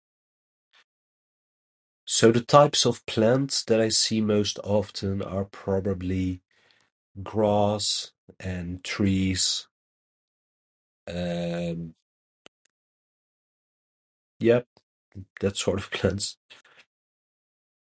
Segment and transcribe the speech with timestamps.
[2.05, 6.41] So, the types of plants that I see most often are probably
[7.21, 9.67] grass and trees.
[11.07, 11.93] Um...
[14.39, 14.67] yep,
[15.39, 16.37] that sort of plants.